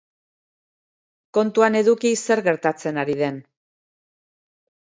[1.39, 3.41] Kontuan eduki zer gertatzen ari den.